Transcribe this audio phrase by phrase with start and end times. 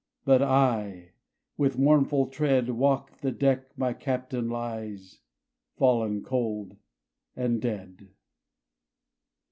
[0.25, 1.11] But I,
[1.57, 5.19] with mournful tread, Walk the deck my Captain lies,
[5.75, 6.75] Fallen cold
[7.35, 8.09] and dead.